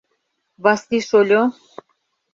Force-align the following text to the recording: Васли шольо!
Васли 0.63 0.99
шольо! 1.07 1.41